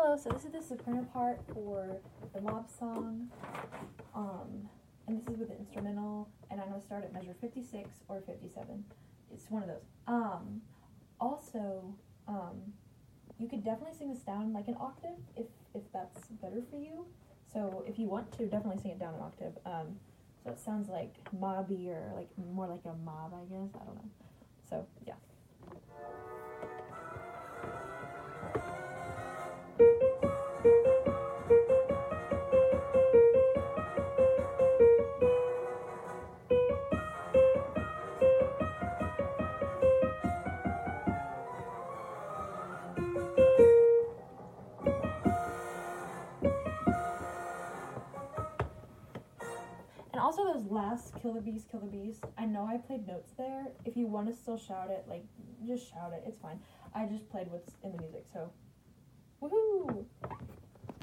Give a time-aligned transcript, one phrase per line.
[0.00, 1.96] Hello, so this is the soprano part for
[2.32, 3.28] the mob song.
[4.14, 4.68] Um,
[5.08, 8.84] and this is with the instrumental, and I'm gonna start at measure 56 or 57.
[9.34, 9.82] It's one of those.
[10.06, 10.62] Um,
[11.20, 11.96] also,
[12.28, 12.72] um,
[13.40, 17.04] you could definitely sing this down like an octave if if that's better for you.
[17.52, 19.58] So if you want to, definitely sing it down an octave.
[19.66, 19.98] Um,
[20.44, 23.70] so it sounds like mobby or like more like a mob, I guess.
[23.74, 24.10] I don't know.
[50.18, 52.24] And also those last Kill the Beast, Kill the Beast.
[52.36, 53.68] I know I played notes there.
[53.84, 55.22] If you want to still shout it, like
[55.64, 56.24] just shout it.
[56.26, 56.58] It's fine.
[56.92, 58.50] I just played what's in the music, so
[59.40, 59.87] woohoo!